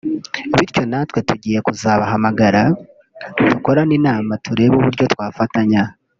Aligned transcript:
bityo 0.57 0.81
natwe 0.91 1.19
tugiye 1.29 1.59
kuzabahamagara 1.67 2.61
dukorane 3.49 3.93
inama 3.99 4.31
turebe 4.45 4.73
uburyo 4.77 5.03
twafatanya 5.13 5.83